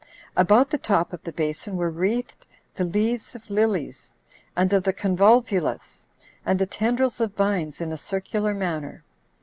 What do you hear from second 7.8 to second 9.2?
in a circular manner.